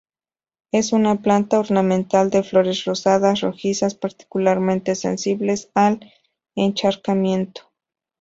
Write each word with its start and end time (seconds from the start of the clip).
Es 0.71 0.93
una 0.93 1.21
planta 1.21 1.59
ornamental 1.59 2.31
de 2.31 2.41
flores 2.41 2.85
rosadas 2.85 3.41
rojizas, 3.41 3.93
particularmente 3.93 4.95
sensibles 4.95 5.69
al 5.75 5.99
encharcamiento. 6.55 7.69